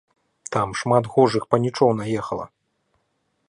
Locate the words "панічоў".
1.53-1.95